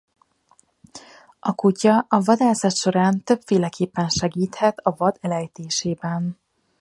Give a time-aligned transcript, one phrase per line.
[1.39, 6.37] A kutya a vadászat során többféleképpen segíthet a vad elejtésében.